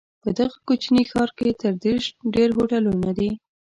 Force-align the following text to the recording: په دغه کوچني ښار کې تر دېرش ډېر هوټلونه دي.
په 0.21 0.29
دغه 0.37 0.57
کوچني 0.67 1.03
ښار 1.11 1.29
کې 1.37 1.49
تر 1.61 1.73
دېرش 1.83 2.05
ډېر 2.35 2.49
هوټلونه 2.57 3.09
دي. 3.17 3.29